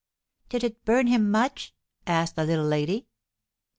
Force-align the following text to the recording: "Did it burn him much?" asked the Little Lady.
"Did 0.49 0.63
it 0.63 0.83
burn 0.83 1.05
him 1.05 1.29
much?" 1.29 1.75
asked 2.07 2.35
the 2.35 2.43
Little 2.43 2.65
Lady. 2.65 3.05